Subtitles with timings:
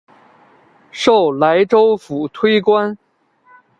[0.91, 2.97] 授莱州府推官。